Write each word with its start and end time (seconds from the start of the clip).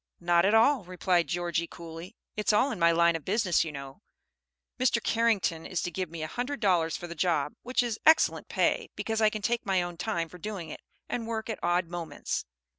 "Not 0.19 0.45
at 0.47 0.55
all," 0.55 0.83
replied 0.83 1.27
Georgie, 1.27 1.67
coolly. 1.67 2.15
"It's 2.35 2.51
all 2.51 2.71
in 2.71 2.79
my 2.79 2.91
line 2.91 3.15
of 3.15 3.23
business, 3.23 3.63
you 3.63 3.71
know. 3.71 4.01
Mr. 4.79 4.97
Carrington 5.03 5.63
is 5.67 5.83
to 5.83 5.91
give 5.91 6.09
me 6.09 6.23
a 6.23 6.27
hundred 6.27 6.59
dollars 6.59 6.97
for 6.97 7.05
the 7.05 7.13
job; 7.13 7.53
which 7.61 7.83
is 7.83 7.99
excellent 8.03 8.47
pay, 8.47 8.89
because 8.95 9.21
I 9.21 9.29
can 9.29 9.43
take 9.43 9.63
my 9.63 9.83
own 9.83 9.97
time 9.97 10.27
for 10.27 10.39
doing 10.39 10.69
it, 10.71 10.81
and 11.07 11.27
work 11.27 11.51
at 11.51 11.59
odd 11.61 11.85
moments." 11.87 12.45